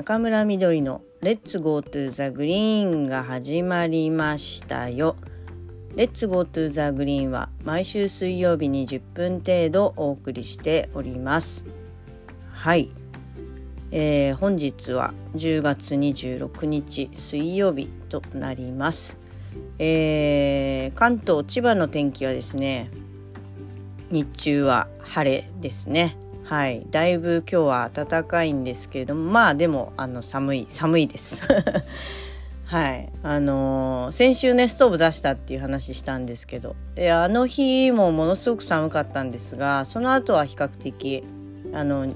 [0.00, 5.14] 中村みどりの Let's Go to the Green が始まりましたよ。
[5.94, 11.66] Let's Go to the Green は毎週水曜日に10分程度お送りしております。
[12.50, 12.88] はい。
[13.90, 19.18] えー、本日は10月26日水曜日となります。
[19.78, 22.90] えー、関東千葉の天気はですね
[24.10, 26.16] 日中は晴れですね
[26.50, 26.84] はい。
[26.90, 31.42] だいぶ今日は暖かいんですけれどもまあでもあの寒い寒いです。
[32.66, 33.08] はい。
[33.22, 41.22] あのー、先週ねストーブ出したっていう話したんですけどであの日もものすごく寒かったんですがその後は比較的
[41.72, 42.08] あの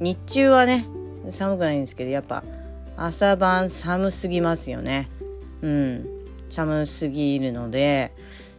[0.00, 0.86] 日中はね
[1.30, 2.44] 寒くないんですけどやっぱ
[2.94, 5.08] 朝晩寒すぎますよね。
[5.62, 6.06] うん。
[6.50, 8.12] 寒すぎるので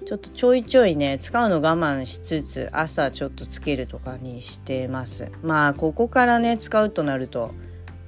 [0.05, 5.31] ちょっとちょいちょいね使うの我慢しつつ朝ちょっとつけるとかにしてます。
[5.43, 7.51] まあここからね使うとなると、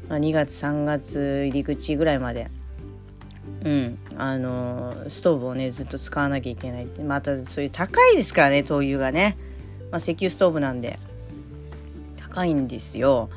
[0.08, 2.50] まあ、2月3月入り口ぐらいまで。
[3.64, 4.00] うん。
[4.18, 7.04] あのストーブをねずっと使わなきゃいけないって。
[7.04, 9.38] またそういう高いですからね灯油がね、
[9.92, 10.98] まあ、石油ストーブなんで。
[12.18, 13.30] 高いんですよ。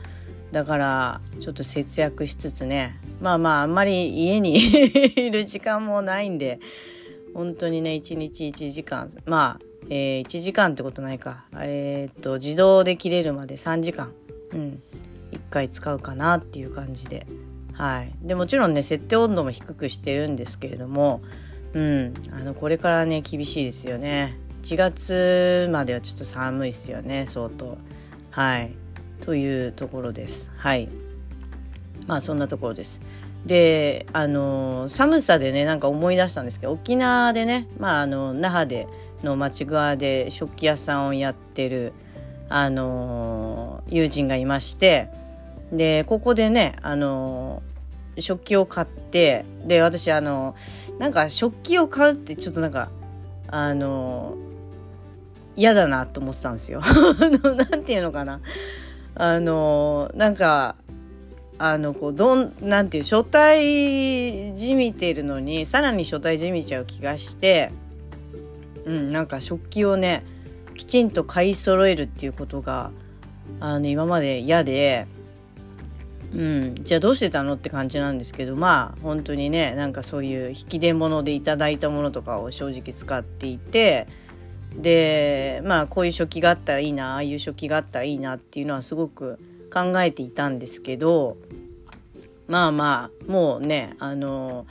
[0.52, 3.00] だからちょっと節約しつつね。
[3.20, 4.56] まあまああんまり家に
[5.16, 6.60] いる時間もないんで。
[7.34, 9.10] 本当にね1日1時間。
[9.26, 11.44] まあ、えー、1時間ってことないか。
[11.58, 14.12] えー、っと自動で切れるまで3時間。
[14.52, 14.82] うん。
[15.32, 17.26] 1回使うかなっていう感じで。
[17.72, 18.14] はい。
[18.22, 21.22] でもちろんね設定温度も低くしてるんですけれども
[21.74, 22.14] うん。
[22.30, 24.38] あのこれからね厳しいですよね。
[24.62, 27.76] 1月まではちょっと寒いですよね相当。
[28.30, 28.72] はい。
[29.20, 30.50] というところです。
[30.56, 30.88] はい。
[32.06, 33.00] まあそんなところです。
[33.46, 38.88] であの寒さでねなんか思い出したんですけど沖縄でね、まあ、あの那覇で
[39.22, 41.92] の町側で食器屋さんをやってる
[42.48, 45.08] あの友人がいまして
[45.72, 47.62] でここでねあの
[48.18, 50.54] 食器を買ってで私あの
[50.98, 52.90] なんか食器を買うってちょっとなんか
[53.48, 54.36] あの
[55.56, 56.80] 嫌だなと思ってたんですよ。
[57.70, 58.40] なんていうのかな
[59.14, 60.76] あのなんか
[61.58, 67.70] あのこうどんなんていう書体じみてるのにさらに書体じみちゃう気がして
[68.84, 70.24] うんなんか食器をね
[70.74, 72.90] きちんと買い揃えるっていうことが
[73.60, 75.06] あの今まで嫌で、
[76.34, 84.08] うん、じゃあどうしてたのって感じなんですけどまあ本当にねなんかそういう引き出物でいただいたものとかを正直使っていて
[84.76, 89.38] でまあこういう食器があったらいいなああいう食器があったらいいなっていうのはすごく
[89.74, 91.36] 考えていたんですけど
[92.46, 94.66] まあまあもうねあの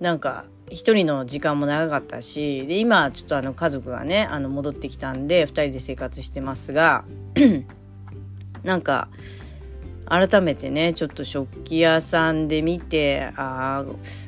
[0.00, 7.04] なんか一人の時間も長かったしで今ちょっとあの家族がねあの戻ってきたんで2人で生活してますが
[8.64, 9.08] なんか
[10.06, 13.84] 改めてねちょっと食器屋さんで見てああ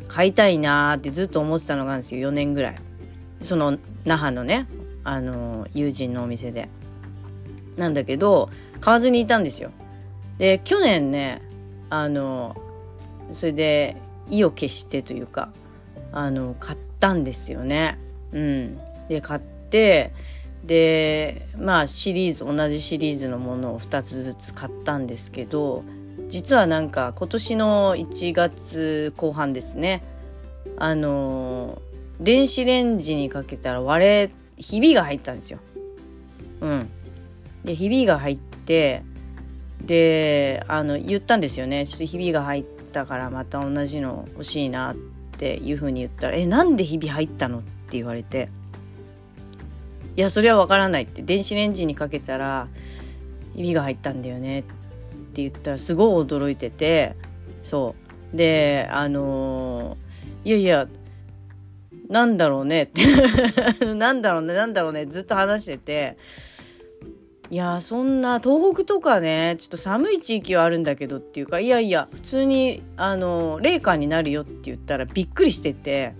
[0.09, 2.76] 買いたいなーってずっと思ってたのがあるんですよ4年ぐらい。
[3.43, 3.76] その
[4.06, 4.66] 那覇のね
[5.05, 6.69] あの友人のお店で。
[7.76, 8.49] なんだけど
[8.81, 9.71] 買わずにいたんですよ。
[10.38, 11.42] で去年ね
[11.91, 12.54] あの
[13.32, 13.97] それで
[14.28, 15.50] 意を決してというか
[16.12, 17.98] あの買ったんですよね。
[18.32, 20.12] うん、で買って
[20.64, 25.84] でまあシリーズ同じシリーズのものを2つずつ買ったんですけど
[26.28, 30.02] 実はなんか今年の1月後半ですね
[30.76, 31.80] あの
[32.20, 35.58] 電子レンジにかけたら割れひびが入ったんですよ。
[36.60, 36.88] うん、
[37.64, 39.02] でひびが入って
[39.84, 41.87] であの言ったんですよね。
[41.87, 44.97] ちょっとひびが入ったからまた同じの欲しいなっ
[45.38, 48.48] ていう風に言ったら「えなんでひび入ったの?」って言われて
[50.16, 51.22] 「いやそれはわからない」って。
[51.22, 52.69] 電子レンジにかけたら
[53.54, 54.62] ひびが入ったんだよねっ
[55.34, 57.14] て言ったらすごい驚いてて。
[57.62, 57.94] そ
[58.32, 58.37] う。
[58.37, 59.97] であの、
[60.44, 60.88] いやいや
[62.08, 63.03] なんだろうねって。
[63.94, 66.16] なんだろうねなんだろうねずっと話してて。
[67.48, 76.14] いやそんな東北とかねちょっと寒い地域はあるんだけどっていうかいやいや普通にあの冷夏になるよって言ったらびっくりしてて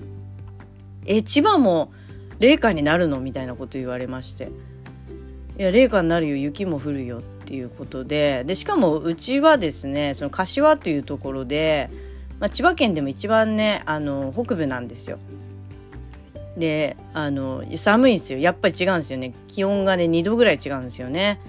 [1.05, 1.93] え千葉も
[2.39, 3.19] 冷夏になるの？
[3.19, 4.51] みたいなこと言われまして
[5.59, 11.91] いや冷夏になるよ雪も降るよっていうことででしかもうちはですねその柏というところで、
[12.39, 15.19] まあ、千葉県でも一番ねあの北部なんですよ。
[16.57, 18.39] であの寒いんですよ。
[18.39, 19.35] やっぱり違うんですよね。
[19.49, 21.41] 気温がね2度ぐらい違うんですよね。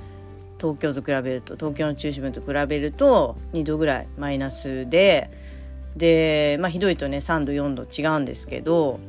[0.60, 1.56] 東京と比べると。
[1.56, 5.30] 東京の中心部と比べると2度ぐらいマイナスで。
[5.96, 9.00] でまあひどいとね3度4度違うんですけど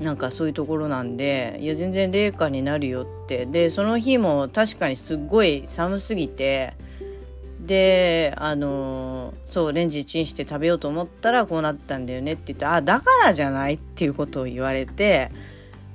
[0.00, 3.46] なんかそういうところなんでいや全然冷夏になるよって。
[3.46, 6.74] でその日も確かにすっごい寒すぎて
[7.60, 15.30] であのそうレンジチンして食べようと思ったらこうなったんだよねって言ってあだからじゃないっていうことを言われて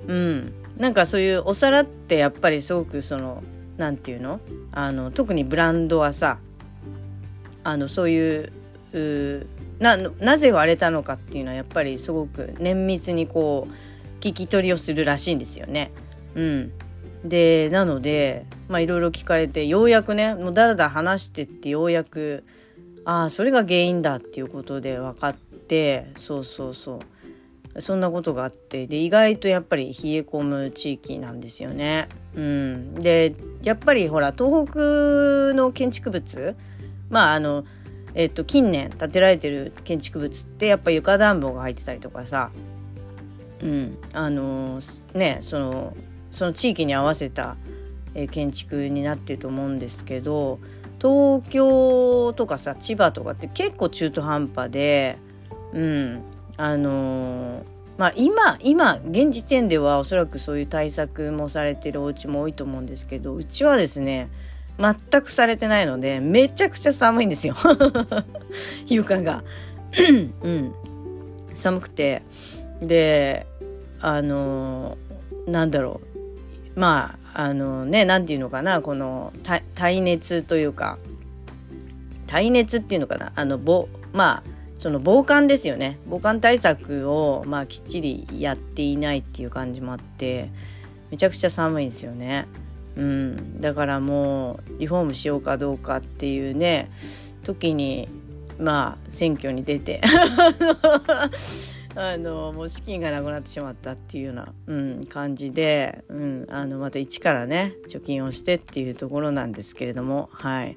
[0.06, 0.52] うん。
[0.76, 3.44] なんかそういうお皿ってやっぱりすごくその
[3.76, 4.40] 何て言うの？
[4.72, 6.38] あの特にブランドはさ
[7.62, 8.52] あのそういう
[9.78, 15.92] ななぜ割れたのかっていうのはやっぱりすごく綿密にこう聞き取りをするらしいんですよね。
[16.34, 16.72] うん、
[17.24, 22.44] でなのでまあいろいろ聞かれてようやくねもうだらだら話してってようやく
[23.04, 27.00] ああそれが原因だっていうことで分かってそうそうそう。
[27.80, 32.08] そんなことがあってで意外とやっぱり冷え込む地域なんですよね。
[32.34, 34.78] うん、でやっぱりほら東北
[35.54, 36.56] の建築物
[37.10, 37.64] まああの
[38.16, 42.52] えっと、近年建てられてる建築物ってやっぱ床暖房が入ってたりとかさ、
[43.60, 44.78] うん、あの
[45.14, 45.96] ねその
[46.34, 47.56] その地域に合わせた、
[48.16, 50.60] え建築になってると思うんですけど
[50.98, 55.18] 東京とかさ千葉とかって結構中途半端で、
[55.72, 56.22] うん、
[56.56, 57.64] あの
[57.98, 64.28] まあ今今現時点ではおそらくそういう対策もされてるお家も多いと思うんですけどうちはですね
[64.78, 67.56] 全くされてないのでめちゃくちゃ寒いんですよ。
[68.86, 69.42] 床が。
[70.42, 70.72] うん、
[71.52, 72.22] 寒くて。
[72.80, 73.46] で
[74.00, 74.98] あの
[75.48, 76.13] なんだろう。
[76.76, 79.32] まああのね何て言うのかなこの
[79.74, 80.98] 耐熱というか
[82.26, 85.98] 耐熱っていうのかなあのぼまあその防寒ですよね。
[86.06, 90.50] 防寒対策をまあきっちりやっていないっていう感じもあって
[91.10, 92.46] めちゃくちゃ寒いんですよね。
[92.96, 96.90] うん、だからもうリフォームしようかどうかっていうね
[97.44, 98.08] 時に
[98.58, 100.00] まあ選挙に出て。
[101.96, 110.76] あのもう資金がなくなってしまったっていうような、うん、感じで、うん、あのまた一からね貯金をしてっていうところなんですけれどもはい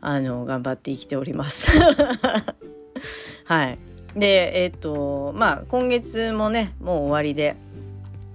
[0.00, 1.70] あの頑張って生きております。
[3.44, 3.78] はい、
[4.14, 7.56] でえっ、とまあ今月もねもう終わりで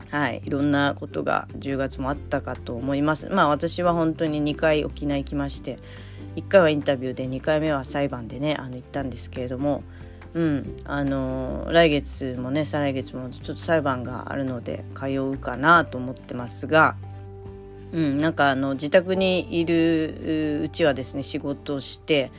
[0.10, 3.27] はい、いろんなことが10月もあったかと思います。
[3.30, 5.77] まあ私は本当に2回沖縄行きまして
[6.36, 9.83] 1回はインタビューで2回目は裁判でねあの行ったんですけれども、
[10.34, 16.96] うんあの、来月もね再来月もちょっと裁判があるので通うかなと思ってますが、
[17.92, 22.31] うん、なんかあの自宅にいるうちはですね仕事をして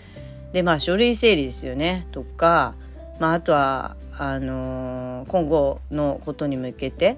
[0.53, 2.75] でまあ書類整理ですよねとか、
[3.19, 7.17] まあ、あとはあの、今後のことに向けて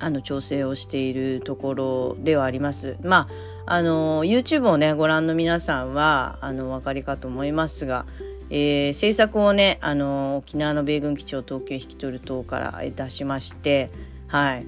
[0.00, 2.96] あの調整をしているところではあります。
[3.02, 8.04] まああの YouTube をねご覧の皆さんはあのお分かりかと思いますが、
[8.50, 13.90] えー、制作をねあの沖縄の米軍基地を東京引き取る党から出しまして
[14.28, 14.66] はい。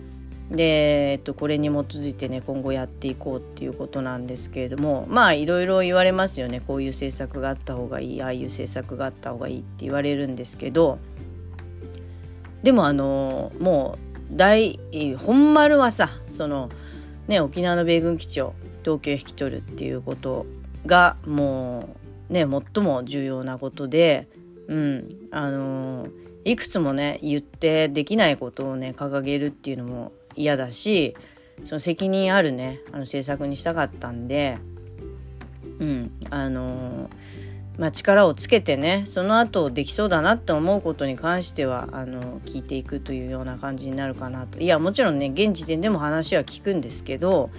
[0.51, 6.61] で、えっと、これに基づいてね今後やっていこうっていうことなんですけれどもまあいろいろ言われますよね。
[6.61, 10.99] こういう政策があった方がいいああいう政策があった方がいいって言われるんですけど
[12.63, 13.99] でもあのも
[14.33, 14.79] う大
[15.19, 16.69] 本丸はさその
[17.29, 20.47] ね沖縄の米軍基地を東京引き取るっていうこと
[20.87, 21.97] がも
[22.31, 24.29] うね最も重要なことで
[24.69, 26.09] うんあの
[26.45, 31.17] いくつもね言ってできないことをね掲げるっていうのも嫌だし
[31.65, 34.59] その責任あるねあの政策にしたかったんで
[35.79, 37.47] うんあのー
[37.79, 44.61] まあ、力をつけてねその後できそうだなって思うことに関してはあの聞いていくというような感じになるかなと。
[44.61, 47.51] いやもちろんね現時点でも話は聞くんですけど、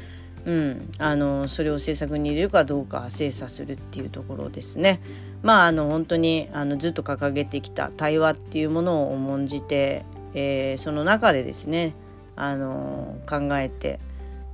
[0.45, 5.01] うん、あのそれを政策に入れるかどうか精査するっていうところですね。
[5.43, 11.93] まああの本当にあのずっと掲げてきた対話っていうものを重んじて、えー、その中でですね
[12.35, 13.99] あの考えて、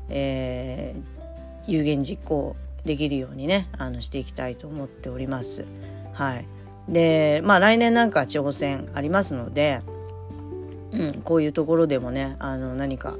[0.09, 5.65] えー、有言実行できるようにねあのしていきたいと思っております。
[6.13, 6.45] はい、
[6.89, 9.81] でまあ来年なんか挑戦ありますので、
[10.91, 13.15] うん、こういうところでもねあの何か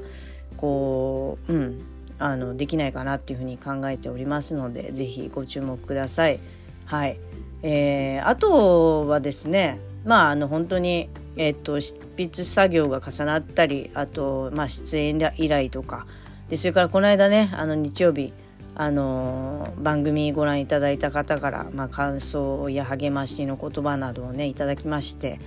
[0.56, 1.82] こう、うん、
[2.24, 6.40] あのできないかなっていうふうに考えておりますので是非ご注目ください。
[6.86, 7.18] はい
[7.62, 16.06] えー、あとはですねまああの本当にえっと執筆作業が重なったりあと、まあ、出演依頼とか
[16.48, 18.32] でそれからこの間ねあの日曜日
[18.74, 25.40] あの番組ご覧いただいた方から、まあ、感想や励ましの言葉などをねいただきまして、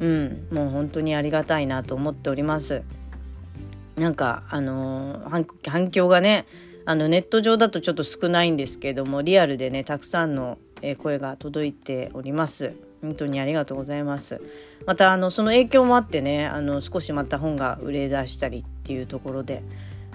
[0.00, 2.82] うん、もう本当にありがたいなと思っております。
[3.96, 5.22] なんかあの
[5.66, 6.46] 反響がね
[6.84, 10.58] あのネット上だとちょっと少ないんですけどもリアルでねたくさんの
[10.98, 12.74] 声が届いております。
[13.00, 14.40] 本当にありがとうございます。
[14.86, 19.62] またあのその影響もあってねあの少しまた本が売れ出したりっていうところで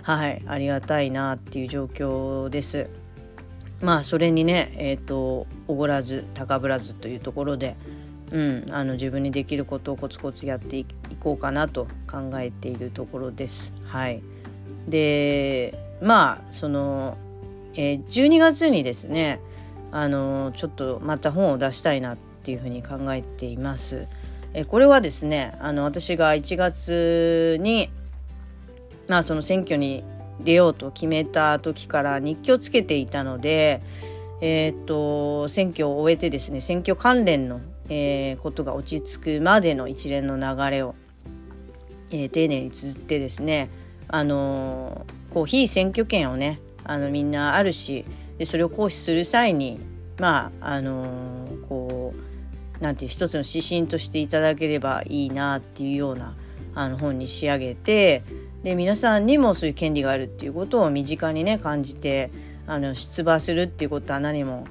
[0.01, 2.87] はいありがたいなっていう状況です。
[3.81, 7.75] まあそれにねえっ、ー、とおごらず高ぶらずというところで、
[8.31, 10.85] うん、あの自分にできることをコツコツやってい
[11.19, 13.73] こうかなと考えているところです。
[13.85, 14.21] はい、
[14.87, 17.17] でまあその、
[17.73, 19.39] えー、12月にですね
[19.91, 24.07] あのちょっとまた本を出したいなっていうふうに考えています。
[24.53, 27.89] えこれはですねあの私が1月に
[29.07, 30.03] まあその選挙に
[30.39, 33.81] 出ようと決めた時から日記をつけていたので、
[34.41, 40.95] えー、っと選挙を終えてですね選挙関連の、えー、ことが落ち着くまでの一連の流れを、
[42.11, 43.69] えー、丁寧に綴ってですね
[44.07, 48.05] あのこう非選挙権をねあのみんなあるし
[48.37, 49.79] でそれを行使する際に
[50.19, 52.13] まああのこ
[52.79, 56.35] うなんていう一つの指針としていただければいいなっていうような
[56.75, 58.23] あの本に仕上げて
[58.63, 62.31] で皆さんにもそういう権利があるっていうことを身近にね感じて
[62.67, 64.65] あの出馬するっていうことは何も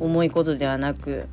[0.00, 1.28] 重いことではなく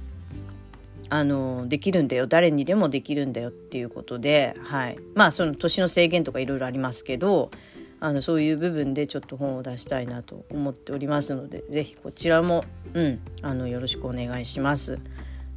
[1.12, 7.52] あのできるんだよ誰にでもできるんだよっていうことで、はい、まあその年の制限とかいろいろありますけど
[8.00, 12.64] あのそういう部分でちょっと本を出したいなと思っておりますので是非こちらも、
[12.94, 15.00] うん、あのよろしくお願いします。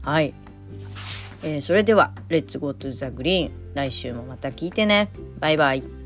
[0.02, 0.34] はい、
[1.44, 5.10] えー、それでは「Let's Go to the Green 来週もまた聞いてね。
[5.38, 6.03] バイバイ。